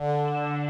[0.00, 0.69] Muy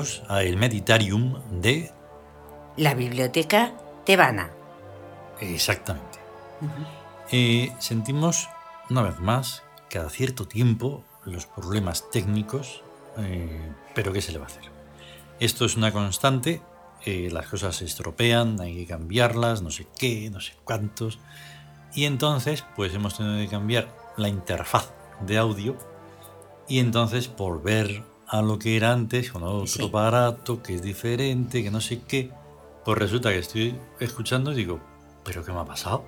[0.00, 1.92] Bienvenidos a el Meditarium de...
[2.78, 3.74] La biblioteca
[4.06, 4.50] tebana.
[5.40, 6.18] Exactamente.
[7.30, 8.48] Eh, sentimos
[8.88, 12.82] una vez más, cada cierto tiempo, los problemas técnicos,
[13.18, 13.60] eh,
[13.94, 14.62] pero ¿qué se le va a hacer?
[15.38, 16.62] Esto es una constante,
[17.04, 21.18] eh, las cosas se estropean, hay que cambiarlas, no sé qué, no sé cuántos.
[21.94, 25.76] Y entonces, pues hemos tenido que cambiar la interfaz de audio
[26.68, 29.84] y entonces volver a lo que era antes con otro Sí.
[29.86, 32.30] aparato que es diferente, que no sé qué,
[32.84, 34.80] pues resulta que estoy escuchando y digo,
[35.24, 36.04] ¿pero qué me ha pasado?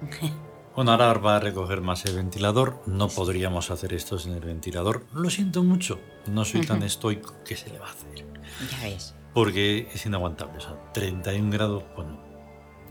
[0.76, 2.82] Bueno, ahora va a recoger más el ventilador.
[2.84, 5.06] No podríamos hacer esto sin el ventilador.
[5.14, 5.98] Lo siento mucho.
[6.26, 7.32] No soy tan estoico.
[7.46, 8.26] ¿Qué se le va a hacer?
[8.70, 9.14] Ya ves.
[9.32, 10.58] Porque es inaguantable.
[10.58, 12.18] O sea, 31 grados, bueno.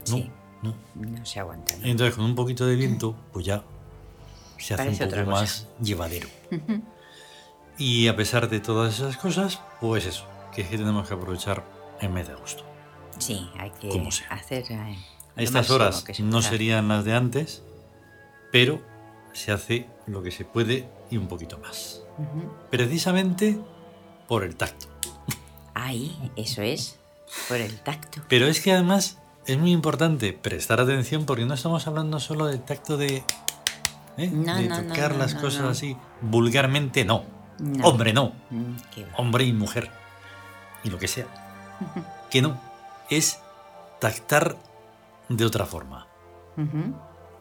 [0.10, 0.32] No, Sí.
[0.64, 0.76] no.
[0.96, 1.78] No se aguanta.
[1.78, 1.86] ¿no?
[1.86, 3.64] Entonces, con un poquito de viento, pues ya
[4.58, 6.28] se hace Parece un poco más llevadero.
[7.78, 11.64] Y a pesar de todas esas cosas, pues eso, que es que tenemos que aprovechar
[12.02, 12.64] el mes de agosto.
[13.20, 14.28] Sí, hay que Como sea.
[14.30, 14.66] hacer.
[14.72, 14.98] eh,
[15.36, 17.64] estas horas que se no serían las de antes,
[18.52, 18.82] pero
[19.34, 22.02] se hace lo que se puede y un poquito más.
[22.70, 23.60] Precisamente
[24.28, 24.88] por el tacto.
[25.74, 26.98] Ahí, eso es.
[27.50, 28.22] Por el tacto.
[28.30, 32.62] Pero es que además es muy importante prestar atención porque no estamos hablando solo del
[32.62, 33.24] tacto de,
[34.18, 34.28] ¿eh?
[34.32, 35.98] No, de no, tocar no, las cosas así.
[36.22, 37.24] Vulgarmente no.
[37.60, 37.88] No.
[37.88, 38.34] Hombre, no.
[38.50, 38.76] Mm.
[39.18, 39.90] Hombre y mujer.
[40.84, 41.28] Y lo que sea.
[42.30, 42.60] Que no.
[43.10, 43.40] Es
[44.00, 44.58] tactar
[45.30, 46.08] de otra forma.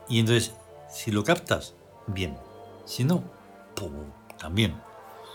[0.09, 0.55] Y entonces,
[0.89, 1.75] si lo captas,
[2.07, 2.37] bien.
[2.85, 3.25] Si no,
[3.75, 3.93] pum,
[4.39, 4.81] también.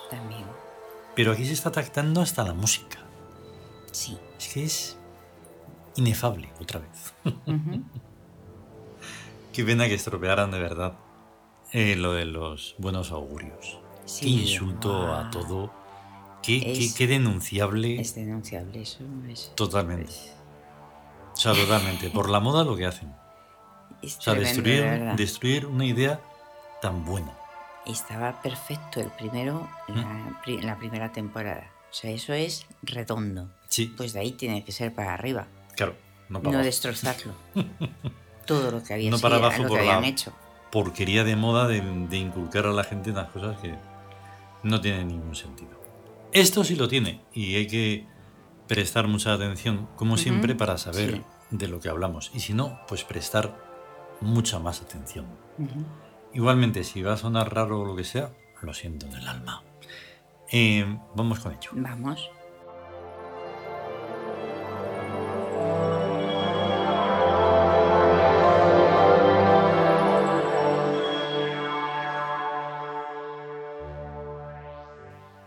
[0.10, 0.46] También.
[1.16, 3.00] Pero aquí se está tactando hasta la música.
[3.92, 4.18] Sí.
[4.38, 4.98] Es que es
[5.96, 7.14] inefable otra vez.
[9.54, 10.94] Qué pena que estropearan de verdad
[11.74, 13.80] eh, lo de los buenos augurios.
[14.10, 15.72] Sí, qué insulto ah, a todo.
[16.42, 19.04] Qué, Es- qué denunciable Es denunciable eso.
[19.30, 20.06] Es, totalmente.
[20.12, 20.34] es-
[21.34, 22.10] O sea, totalmente.
[22.10, 23.14] Por la moda lo que hacen.
[24.02, 26.20] es O sea, tremendo, destruir, destruir una idea
[26.82, 27.32] tan buena.
[27.86, 31.68] Estaba perfecto el primero, la, pri- la primera temporada.
[31.90, 33.50] O sea, eso es redondo.
[33.68, 35.48] Sí, Pues de ahí tiene que ser para arriba.
[35.76, 35.96] claro.
[36.30, 36.66] No No para abajo.
[36.66, 37.34] destrozarlo.
[38.46, 40.32] Todo lo que había No sido- para abajo lo que por habían la- hecho.
[40.72, 43.74] porquería de moda de, de inculcar a la gente unas cosas que
[44.64, 45.80] no tienen ningún sentido.
[46.32, 48.06] Esto sí lo tiene y hay que
[48.68, 51.24] prestar mucha atención, como siempre, para saber sí.
[51.50, 52.32] de lo que hablamos.
[52.34, 53.58] Y si no, pues prestar
[54.22, 55.26] mucha más atención.
[56.34, 58.32] Igualmente, si va a sonar raro o lo que sea,
[58.62, 59.64] lo siento en el alma.
[60.52, 61.72] Eh, vamos con ello.
[61.74, 62.30] Vamos.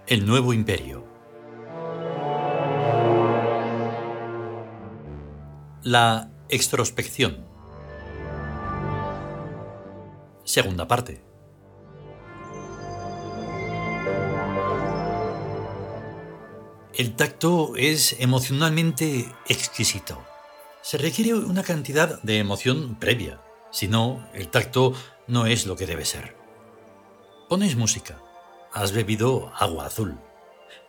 [0.08, 1.06] El nuevo imperio.
[5.84, 7.46] La extrospección.
[10.42, 11.22] Segunda parte.
[16.94, 20.20] El tacto es emocionalmente exquisito.
[20.82, 24.94] Se requiere una cantidad de emoción previa, si no, el tacto
[25.28, 26.36] no es lo que debe ser.
[27.48, 28.20] Pones música.
[28.74, 30.18] Has bebido agua azul,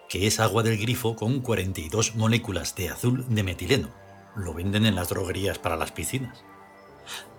[0.08, 3.90] que es agua del grifo con 42 moléculas de azul de metileno.
[4.38, 6.46] Lo venden en las droguerías para las piscinas.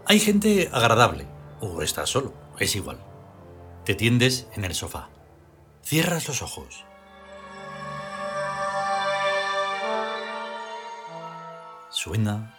[0.04, 1.26] Hay gente agradable,
[1.60, 3.02] o estás solo, es igual.
[3.86, 5.08] Te tiendes en el sofá.
[5.82, 6.84] Cierras los ojos.
[11.88, 12.54] Suena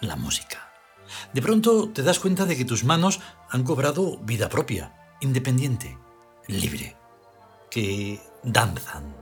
[0.00, 0.72] la música.
[1.32, 5.96] De pronto te das cuenta de que tus manos han cobrado vida propia, independiente,
[6.48, 6.97] libre,
[7.70, 9.14] que danzan,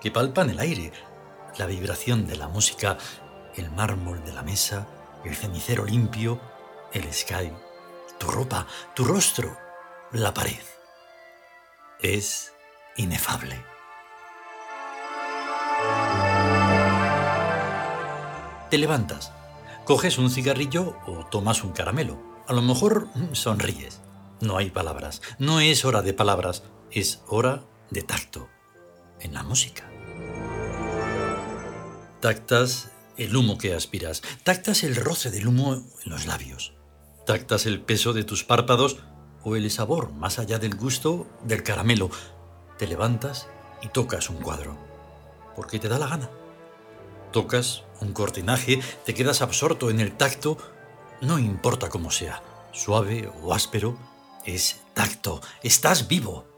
[0.00, 0.92] que palpan el aire,
[1.56, 2.98] la vibración de la música,
[3.56, 4.86] el mármol de la mesa,
[5.24, 6.40] el cenicero limpio,
[6.92, 7.52] el sky,
[8.18, 9.56] tu ropa, tu rostro,
[10.12, 10.62] la pared.
[12.00, 12.52] Es
[12.96, 13.64] inefable.
[18.70, 19.32] Te levantas,
[19.84, 22.18] coges un cigarrillo o tomas un caramelo.
[22.48, 24.00] A lo mejor mm, sonríes.
[24.40, 25.22] No hay palabras.
[25.38, 26.64] No es hora de palabras,
[26.94, 28.48] es hora de tacto.
[29.20, 29.90] En la música.
[32.20, 34.22] Tactas el humo que aspiras.
[34.44, 36.74] Tactas el roce del humo en los labios.
[37.26, 38.98] Tactas el peso de tus párpados
[39.42, 42.10] o el sabor, más allá del gusto, del caramelo.
[42.78, 43.48] Te levantas
[43.82, 44.76] y tocas un cuadro.
[45.56, 46.30] Porque te da la gana.
[47.32, 50.58] Tocas un cortinaje, te quedas absorto en el tacto,
[51.20, 52.42] no importa cómo sea,
[52.72, 53.98] suave o áspero,
[54.44, 56.53] es tacto, estás vivo.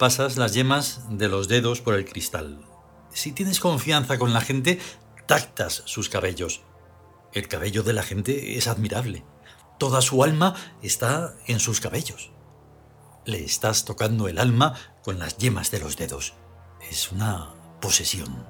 [0.00, 2.64] Pasas las yemas de los dedos por el cristal.
[3.12, 4.80] Si tienes confianza con la gente,
[5.26, 6.62] tactas sus cabellos.
[7.34, 9.26] El cabello de la gente es admirable.
[9.78, 12.30] Toda su alma está en sus cabellos.
[13.26, 16.32] Le estás tocando el alma con las yemas de los dedos.
[16.90, 17.52] Es una
[17.82, 18.46] posesión.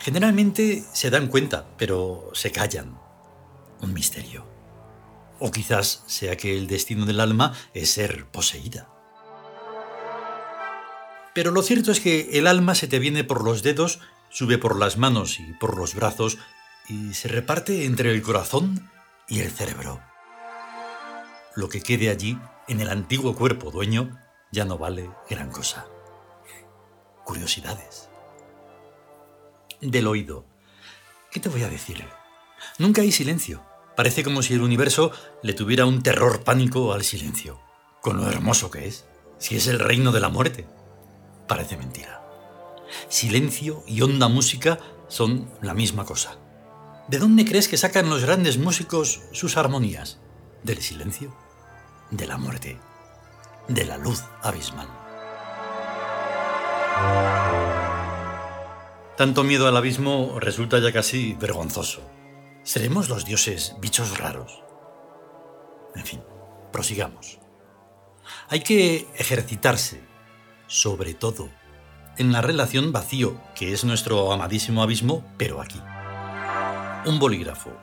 [0.00, 2.98] Generalmente se dan cuenta, pero se callan.
[3.80, 4.48] Un misterio.
[5.38, 8.93] O quizás sea que el destino del alma es ser poseída.
[11.34, 13.98] Pero lo cierto es que el alma se te viene por los dedos,
[14.30, 16.38] sube por las manos y por los brazos
[16.88, 18.88] y se reparte entre el corazón
[19.28, 20.00] y el cerebro.
[21.56, 22.38] Lo que quede allí,
[22.68, 24.16] en el antiguo cuerpo dueño,
[24.52, 25.86] ya no vale gran cosa.
[27.24, 28.08] Curiosidades.
[29.80, 30.44] Del oído.
[31.32, 32.04] ¿Qué te voy a decir?
[32.78, 33.60] Nunca hay silencio.
[33.96, 35.10] Parece como si el universo
[35.42, 37.60] le tuviera un terror pánico al silencio,
[38.00, 39.06] con lo hermoso que es,
[39.38, 40.66] si es el reino de la muerte
[41.46, 42.20] parece mentira.
[43.08, 46.38] Silencio y honda música son la misma cosa.
[47.08, 50.20] ¿De dónde crees que sacan los grandes músicos sus armonías?
[50.62, 51.34] ¿Del silencio?
[52.10, 52.78] ¿De la muerte?
[53.68, 54.88] ¿De la luz abismal?
[59.16, 62.02] Tanto miedo al abismo resulta ya casi vergonzoso.
[62.62, 64.62] ¿Seremos los dioses bichos raros?
[65.94, 66.22] En fin,
[66.72, 67.38] prosigamos.
[68.48, 70.00] Hay que ejercitarse
[70.66, 71.48] sobre todo
[72.16, 75.80] en la relación vacío, que es nuestro amadísimo abismo, pero aquí.
[77.06, 77.76] Un bolígrafo,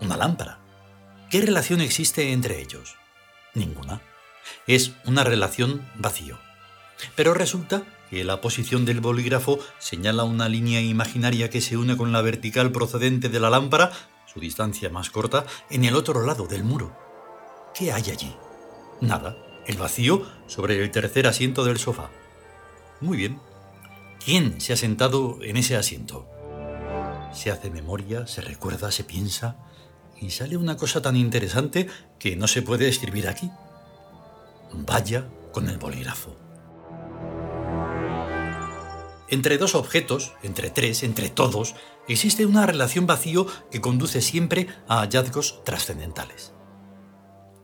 [0.00, 0.58] una lámpara.
[1.30, 2.96] ¿Qué relación existe entre ellos?
[3.54, 4.00] Ninguna.
[4.66, 6.38] Es una relación vacío.
[7.14, 12.12] Pero resulta que la posición del bolígrafo señala una línea imaginaria que se une con
[12.12, 13.92] la vertical procedente de la lámpara,
[14.26, 16.96] su distancia más corta, en el otro lado del muro.
[17.74, 18.34] ¿Qué hay allí?
[19.00, 19.36] Nada.
[19.68, 22.10] El vacío sobre el tercer asiento del sofá.
[23.02, 23.38] Muy bien.
[24.24, 26.26] ¿Quién se ha sentado en ese asiento?
[27.34, 29.58] Se hace memoria, se recuerda, se piensa
[30.18, 31.86] y sale una cosa tan interesante
[32.18, 33.50] que no se puede escribir aquí.
[34.72, 36.34] Vaya con el bolígrafo.
[39.28, 41.74] Entre dos objetos, entre tres, entre todos,
[42.08, 46.54] existe una relación vacío que conduce siempre a hallazgos trascendentales.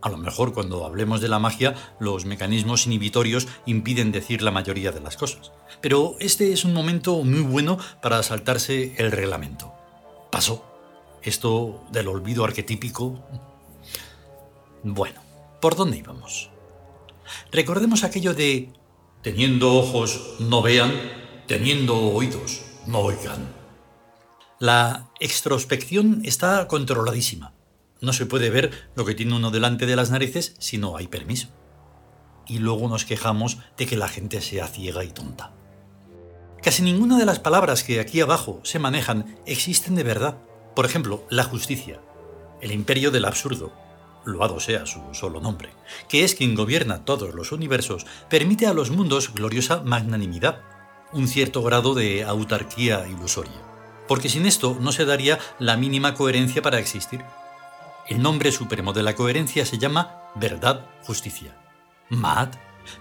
[0.05, 4.93] A lo mejor cuando hablemos de la magia, los mecanismos inhibitorios impiden decir la mayoría
[4.93, 5.51] de las cosas.
[5.81, 9.73] Pero este es un momento muy bueno para saltarse el reglamento.
[10.31, 10.63] Pasó.
[11.23, 13.25] Esto del olvido arquetípico...
[14.83, 15.23] Bueno,
[15.63, 16.51] ¿por dónde íbamos?
[17.51, 18.75] Recordemos aquello de
[19.23, 20.93] teniendo ojos no vean,
[21.47, 23.55] teniendo oídos no oigan.
[24.59, 27.55] La extrospección está controladísima.
[28.05, 31.09] No se puede ver lo que tiene uno delante de las narices si no hay
[31.09, 31.49] permiso.
[32.47, 35.55] Y luego nos quejamos de que la gente sea ciega y tonta.
[36.63, 40.37] Casi ninguna de las palabras que aquí abajo se manejan existen de verdad.
[40.77, 42.03] Por ejemplo, la justicia,
[42.61, 43.73] el imperio del absurdo,
[44.27, 45.71] loado sea su solo nombre,
[46.09, 50.61] que es quien gobierna todos los universos, permite a los mundos gloriosa magnanimidad,
[51.13, 53.63] un cierto grado de autarquía ilusoria.
[54.07, 57.25] Porque sin esto no se daría la mínima coherencia para existir.
[58.07, 61.57] El nombre supremo de la coherencia se llama verdad, justicia.
[62.11, 62.57] Maat,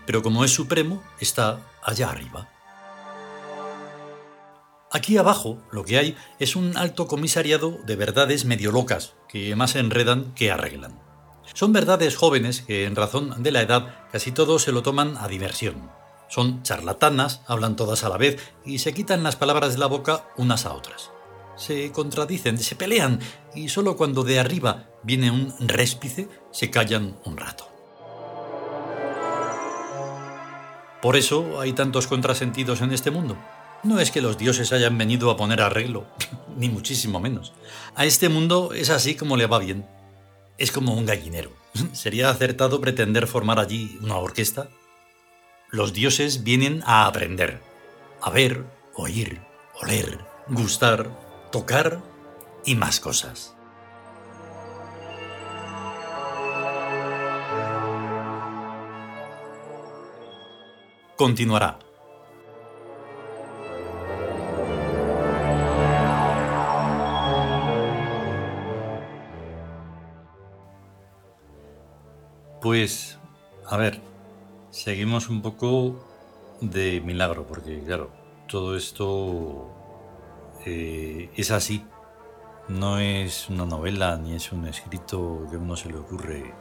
[0.06, 2.50] pero como es supremo, está allá arriba.
[4.92, 9.76] Aquí abajo lo que hay es un alto comisariado de verdades medio locas, que más
[9.76, 11.02] enredan que arreglan.
[11.54, 15.28] Son verdades jóvenes que en razón de la edad casi todos se lo toman a
[15.28, 15.92] diversión.
[16.30, 20.30] Son charlatanas, hablan todas a la vez y se quitan las palabras de la boca
[20.38, 21.12] unas a otras
[21.56, 23.20] se contradicen, se pelean
[23.56, 27.68] y solo cuando de arriba viene un réspice se callan un rato.
[31.02, 33.38] Por eso hay tantos contrasentidos en este mundo.
[33.84, 36.08] No es que los dioses hayan venido a poner arreglo,
[36.58, 37.54] ni muchísimo menos.
[37.96, 39.86] A este mundo es así como le va bien.
[40.58, 41.52] Es como un gallinero.
[41.92, 44.70] ¿Sería acertado pretender formar allí una orquesta?
[45.74, 47.60] los dioses vienen a aprender,
[48.22, 49.42] a ver, oír,
[49.82, 51.10] oler, gustar,
[51.54, 52.02] tocar
[52.66, 53.56] y más cosas.
[61.16, 61.78] Continuará.
[72.60, 73.20] Pues,
[73.68, 74.02] a ver,
[74.72, 76.04] seguimos un poco
[76.62, 78.10] de milagro, porque claro,
[78.48, 79.83] todo esto
[80.66, 81.86] eh, es así.
[82.68, 86.54] No es una novela ni es un escrito que a uno se le ocurre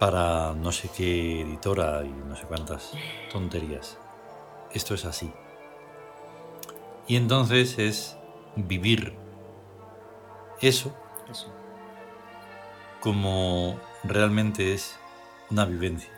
[0.00, 2.92] para no sé qué editora y no sé cuántas
[3.32, 3.98] tonterías.
[4.72, 5.32] Esto es así.
[7.06, 8.16] Y entonces es
[8.56, 9.14] vivir
[10.60, 10.94] eso,
[11.30, 11.52] Eso.
[13.00, 14.98] como realmente es
[15.50, 16.10] una vivencia.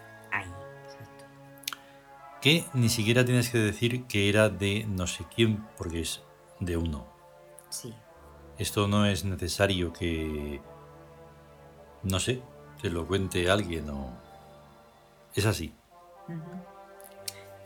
[2.41, 6.23] Que ni siquiera tienes que decir que era de no sé quién, porque es
[6.61, 7.07] de uno.
[7.71, 7.95] Sí.
[8.59, 10.61] Esto no es necesario que,
[12.03, 12.43] no sé,
[12.83, 14.13] te lo cuente alguien o...
[15.35, 15.73] Es así.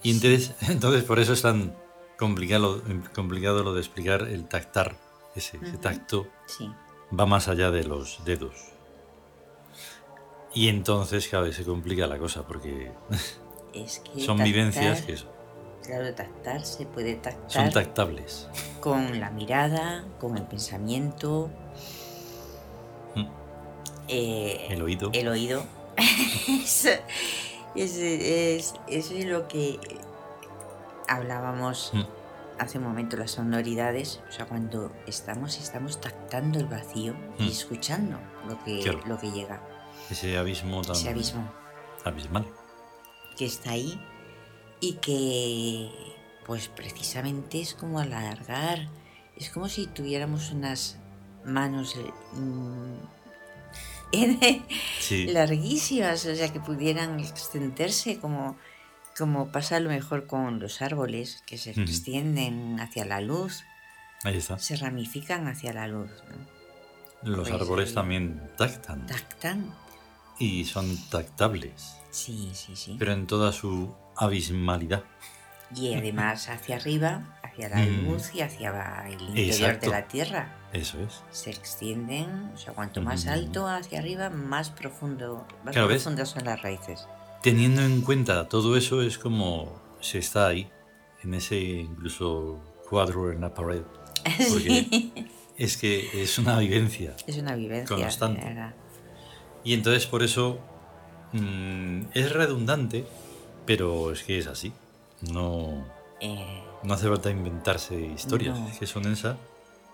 [0.03, 1.75] Y entonces, entonces por eso es tan
[2.19, 2.83] complicado,
[3.15, 4.97] complicado lo de explicar el tactar.
[5.35, 6.71] Ese, tacto Sí.
[7.19, 8.53] va más allá de los dedos.
[10.55, 12.93] Y entonces cada vez se complica la cosa porque
[13.73, 15.31] Es que son tactar, vivencias que son
[15.85, 18.49] Claro, tactar se puede son tactar tactables.
[18.81, 21.51] con la mirada, con el pensamiento,
[23.15, 23.27] Mm.
[24.09, 25.11] eh, El oído.
[25.13, 25.65] el oído.
[26.49, 26.89] eso,
[27.75, 29.79] es, es- eso es lo que
[31.09, 32.03] hablábamos Mm.
[32.59, 34.21] hace un momento, las sonoridades.
[34.29, 37.49] O sea, cuando estamos, estamos tactando el vacío y Mm.
[37.49, 39.01] escuchando lo que, Claro.
[39.07, 39.61] lo que llega,
[40.11, 41.51] Ese abismo tan ese abismo
[42.05, 42.47] abismal.
[43.37, 44.01] que está ahí
[44.83, 45.89] y que,
[46.45, 48.89] pues precisamente es como alargar,
[49.37, 50.99] es como si tuviéramos unas
[51.45, 52.97] manos eh, mm,
[55.01, 55.27] Sí.
[55.29, 58.57] larguísimas, o sea, que pudieran extenderse como,
[59.17, 63.65] como pasa a lo mejor con los árboles, que se extienden hacia la luz,
[64.25, 64.59] Ahí está.
[64.59, 66.63] se ramifican hacia la luz, ¿no?
[67.37, 69.73] Los Pues, árboles también tactan Tactan.
[70.39, 72.97] y son tactables, Sí, sí, sí.
[72.99, 75.03] pero en toda su abismalidad.
[75.75, 78.05] Y además hacia arriba, hacia la Mm.
[78.07, 79.87] luz y hacia el interior Exacto.
[79.87, 80.57] de la tierra.
[80.75, 81.23] Eso es.
[81.31, 83.29] Se extienden, o sea, cuanto más Mm.
[83.31, 86.03] alto hacia arriba, más profundo, más Claro, ¿ves?
[86.03, 87.09] profundas son las raíces.
[87.43, 90.71] Teniendo en cuenta todo eso es como se está ahí,
[91.25, 93.83] en ese incluso cuadro en la pared.
[94.51, 95.11] Porque
[95.57, 97.15] es que es una vivencia.
[97.27, 97.97] Es una vivencia.
[97.97, 98.43] Constante.
[99.65, 100.59] Y entonces por eso
[101.33, 103.05] mm, es redundante,
[103.67, 104.73] pero es que es así.
[105.31, 105.85] No,
[106.21, 108.59] Eh, no hace falta inventarse historias.
[108.59, 108.69] No.
[108.69, 109.37] Es que son esa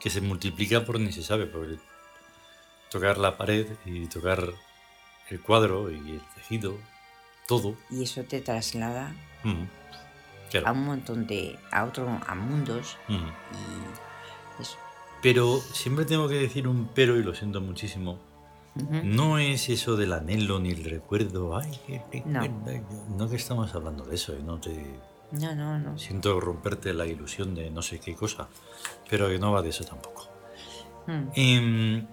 [0.00, 1.47] que se multiplica por ni se sabe.
[1.47, 1.76] Porque
[2.90, 4.52] tocar la pared y tocar
[5.28, 6.76] el cuadro y el tejido,
[7.47, 7.75] todo.
[7.90, 9.14] y eso te traslada
[10.50, 10.66] claro.
[10.68, 11.59] a un montón de.
[11.71, 12.09] a otro.
[12.26, 12.97] a mundos.
[13.09, 14.76] Y eso.
[15.21, 18.18] Pero siempre tengo que decir un pero y lo siento muchísimo.
[18.75, 21.56] No es eso del anhelo ni el recuerdo.
[21.56, 21.72] Ay,
[22.25, 22.42] No.
[23.16, 24.40] No que estamos hablando de eso, ¿eh?
[24.44, 25.00] no te
[25.32, 25.98] No, no, no.
[25.98, 28.48] siento romperte la ilusión de no sé qué cosa,
[29.10, 30.28] pero que no va de eso tampoco.
[31.06, 31.22] Mm.
[31.34, 32.06] Em,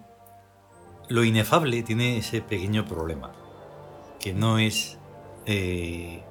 [1.08, 3.32] lo inefable tiene ese pequeño problema,
[4.18, 4.98] que no es
[5.44, 6.22] eh,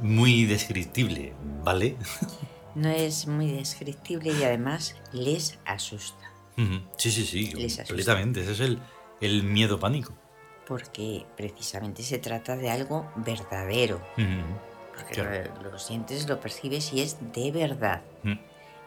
[0.00, 1.96] muy descriptible, ¿vale?
[2.74, 6.30] No es muy descriptible y además les asusta.
[6.96, 8.42] Sí, sí, sí, Les completamente.
[8.42, 8.78] Ese es el,
[9.20, 10.12] el miedo pánico.
[10.66, 14.00] Porque precisamente se trata de algo verdadero.
[14.94, 15.50] Porque Claro.
[15.62, 18.02] lo, lo sientes, lo percibes y es de verdad.
[18.22, 18.34] Mm.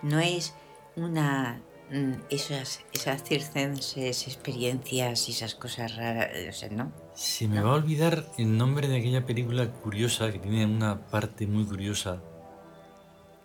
[0.03, 0.53] No es
[0.95, 1.61] una.
[1.91, 6.29] mm, Esas, esas circenses experiencias y esas cosas raras.
[6.49, 6.91] O sea, no.
[7.15, 11.47] Se me va a olvidar el nombre de aquella película curiosa que tiene una parte
[11.47, 12.21] muy curiosa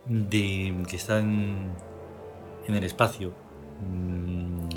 [0.07, 1.73] de que está en,
[2.67, 3.35] en el espacio.
[3.81, 4.69] Mm,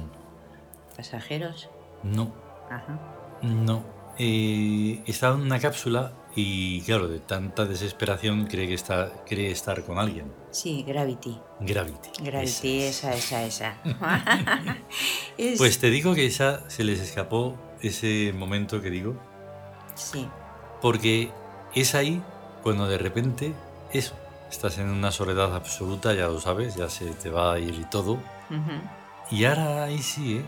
[0.95, 1.69] Pasajeros.
[2.03, 2.31] No,
[2.69, 2.99] Ajá.
[3.41, 3.83] no.
[4.17, 9.83] Eh, está en una cápsula y claro, de tanta desesperación cree que está, cree estar
[9.83, 10.31] con alguien.
[10.51, 11.37] Sí, Gravity.
[11.61, 12.09] Gravity.
[12.23, 13.25] Gravity, esa es.
[13.25, 14.77] esa, esa, esa.
[15.37, 19.15] Es- Pues te digo que esa se les escapó ese momento que digo,
[19.95, 20.27] Sí.
[20.81, 21.31] porque
[21.73, 22.21] es ahí
[22.63, 23.53] cuando de repente
[23.91, 24.15] eso,
[24.49, 28.13] estás en una soledad absoluta, ya lo sabes, ya se te va a ir todo.
[28.13, 29.31] Ujú.
[29.31, 30.45] Y ahora ahí sí, ¿eh?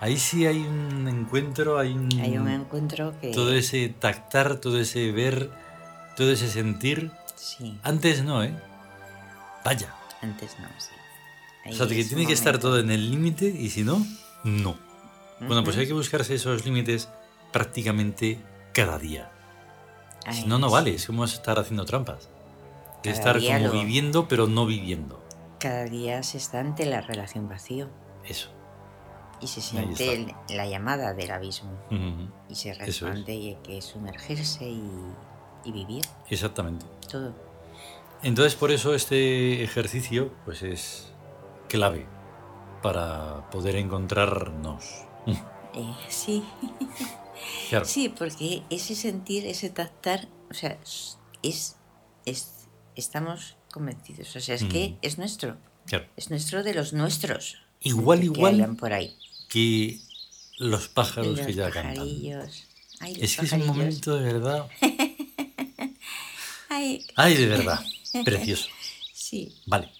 [0.00, 2.08] Ahí sí hay un encuentro, hay un...
[2.20, 3.32] Hay un encuentro que.
[3.32, 5.50] Todo ese tactar, todo ese ver,
[6.16, 7.10] todo ese sentir.
[7.34, 8.54] Sí, Antes no, ¿eh?
[9.64, 9.94] Vaya.
[10.22, 10.90] antes no, sí.
[11.70, 14.04] O sea, que tiene que estar todo en el límite y si no,
[14.44, 14.76] no.
[15.40, 17.08] Bueno, pues hay que buscarse esos límites
[17.52, 18.38] prácticamente
[18.72, 19.30] cada día.
[20.30, 20.72] Si no, no sí.
[20.72, 20.94] vale.
[20.94, 22.28] Es como estar haciendo trampas.
[23.02, 25.22] Estar como lo- viviendo, pero no viviendo.
[25.58, 27.88] Cada día se está ante la relación vacío
[28.24, 28.50] Eso.
[29.40, 31.72] Y se siente el- la llamada del abismo
[32.48, 32.78] y se es.
[32.78, 34.82] responde y hay que sumergirse y,
[35.64, 36.86] y vivir Exactamente.
[37.10, 37.34] todo.
[38.22, 41.12] Entonces, por eso este ejercicio pues es
[41.68, 42.06] clave
[42.82, 44.84] para poder encontrarnos.
[45.74, 46.42] Eh, sí,
[47.68, 47.84] Claro.
[47.84, 50.78] sí, porque ese sentir, ese tactar, o sea,
[51.42, 51.76] es,
[52.24, 56.06] es estamos convencidos, o sea, es que es nuestro, claro.
[56.16, 57.58] es nuestro de los nuestros.
[57.82, 59.14] Igual, que igual por ahí.
[59.48, 60.00] Que
[60.58, 62.08] los pájaros Los que ya cantan.
[63.00, 64.68] Ay, Es que es un momento de verdad.
[66.68, 67.80] Ay, Ay, de verdad.
[68.24, 68.68] Precioso.
[69.14, 69.90] sí, Vale.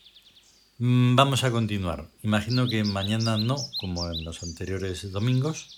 [0.79, 2.09] Mm, Vamos a continuar.
[2.23, 5.69] Imagino que mañana no, como en los anteriores domingos,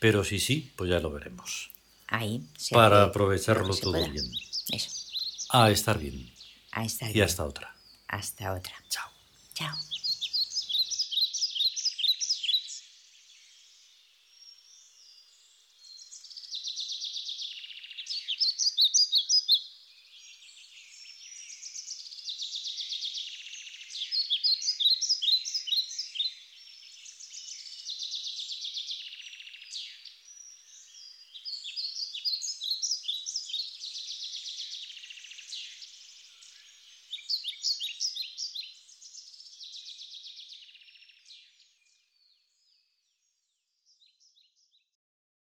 [0.00, 1.70] pero sí, sí, pues ya lo veremos.
[2.08, 2.42] ahí.
[2.58, 4.08] se Para aprovecharlo se todo pueda.
[4.08, 4.26] bien.
[4.70, 4.90] Eso,
[5.50, 6.30] A estar bien.
[6.72, 7.10] ahí está.
[7.10, 7.74] Y hasta otra.
[8.08, 8.74] Hasta otra.
[8.88, 9.10] Chao.
[9.54, 9.93] Chao.